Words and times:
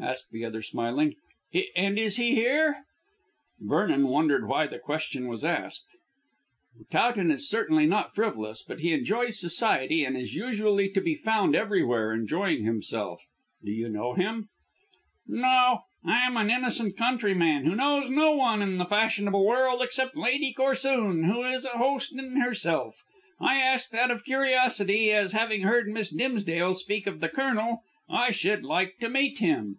asked 0.00 0.30
the 0.32 0.44
other 0.44 0.62
smiling; 0.62 1.14
"and 1.76 1.96
is 1.98 2.16
he 2.16 2.34
here?" 2.34 2.86
Vernon 3.60 4.08
wondered 4.08 4.48
why 4.48 4.66
the 4.66 4.78
question 4.78 5.28
was 5.28 5.44
asked. 5.44 5.84
"Really, 6.74 6.86
I 6.90 6.92
can't 6.92 7.14
say. 7.14 7.20
Towton 7.20 7.30
is 7.30 7.48
certainly 7.48 7.86
not 7.86 8.14
frivolous, 8.14 8.62
but 8.66 8.80
he 8.80 8.92
enjoys 8.94 9.38
society 9.38 10.02
and 10.04 10.16
is 10.16 10.34
usually 10.34 10.88
to 10.90 11.00
be 11.00 11.14
found 11.14 11.54
everywhere, 11.54 12.10
enjoying 12.12 12.64
himself. 12.64 13.22
Do 13.62 13.70
you 13.70 13.88
know 13.90 14.14
him?" 14.14 14.48
"No. 15.28 15.82
I 16.04 16.26
am 16.26 16.36
an 16.38 16.50
innocent 16.50 16.96
countryman, 16.96 17.64
who 17.66 17.76
knows 17.76 18.08
no 18.10 18.32
one 18.32 18.60
in 18.62 18.78
the 18.78 18.86
fashionable 18.86 19.44
world 19.46 19.82
except 19.82 20.16
Lady 20.16 20.52
Corsoon, 20.54 21.24
who 21.26 21.44
is 21.44 21.64
a 21.66 21.78
host 21.78 22.12
in 22.14 22.40
herself. 22.40 23.04
I 23.38 23.56
asked 23.60 23.94
out 23.94 24.10
of 24.10 24.24
curiosity, 24.24 25.12
as, 25.12 25.32
having 25.32 25.62
heard 25.62 25.86
Miss 25.86 26.10
Dimsdale 26.10 26.74
speak 26.74 27.06
of 27.06 27.20
the 27.20 27.28
Colonel, 27.28 27.82
I 28.10 28.30
should 28.32 28.64
like 28.64 28.96
to 28.98 29.08
meet 29.08 29.38
him." 29.38 29.78